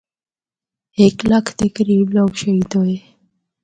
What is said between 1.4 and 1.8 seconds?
دے